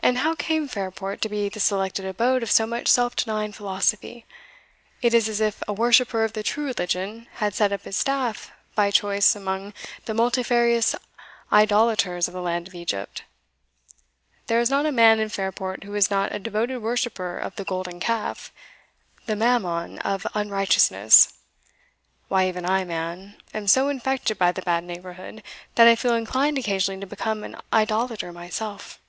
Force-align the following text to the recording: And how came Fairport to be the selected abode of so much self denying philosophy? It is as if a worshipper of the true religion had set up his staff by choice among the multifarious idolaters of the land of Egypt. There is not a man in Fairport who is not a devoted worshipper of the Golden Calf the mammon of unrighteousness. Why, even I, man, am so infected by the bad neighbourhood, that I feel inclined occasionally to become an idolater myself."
And 0.00 0.18
how 0.18 0.36
came 0.36 0.68
Fairport 0.68 1.20
to 1.22 1.28
be 1.28 1.48
the 1.48 1.58
selected 1.58 2.04
abode 2.04 2.44
of 2.44 2.50
so 2.52 2.64
much 2.64 2.86
self 2.86 3.16
denying 3.16 3.50
philosophy? 3.50 4.24
It 5.02 5.12
is 5.12 5.28
as 5.28 5.40
if 5.40 5.64
a 5.66 5.72
worshipper 5.72 6.22
of 6.22 6.32
the 6.32 6.44
true 6.44 6.66
religion 6.66 7.26
had 7.34 7.54
set 7.56 7.72
up 7.72 7.82
his 7.82 7.96
staff 7.96 8.52
by 8.76 8.92
choice 8.92 9.34
among 9.34 9.74
the 10.04 10.14
multifarious 10.14 10.94
idolaters 11.50 12.28
of 12.28 12.34
the 12.34 12.42
land 12.42 12.68
of 12.68 12.74
Egypt. 12.76 13.24
There 14.46 14.60
is 14.60 14.70
not 14.70 14.86
a 14.86 14.92
man 14.92 15.18
in 15.18 15.28
Fairport 15.28 15.82
who 15.82 15.96
is 15.96 16.08
not 16.08 16.32
a 16.32 16.38
devoted 16.38 16.78
worshipper 16.78 17.36
of 17.36 17.56
the 17.56 17.64
Golden 17.64 17.98
Calf 17.98 18.52
the 19.24 19.34
mammon 19.34 19.98
of 20.00 20.24
unrighteousness. 20.34 21.32
Why, 22.28 22.46
even 22.46 22.64
I, 22.64 22.84
man, 22.84 23.38
am 23.52 23.66
so 23.66 23.88
infected 23.88 24.38
by 24.38 24.52
the 24.52 24.62
bad 24.62 24.84
neighbourhood, 24.84 25.42
that 25.74 25.88
I 25.88 25.96
feel 25.96 26.14
inclined 26.14 26.58
occasionally 26.58 27.00
to 27.00 27.08
become 27.08 27.42
an 27.42 27.56
idolater 27.72 28.30
myself." 28.32 29.00